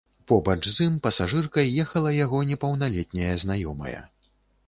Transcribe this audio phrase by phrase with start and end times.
[0.29, 4.01] Побач з ім пасажыркай ехала яго непаўналетняя знаёмая.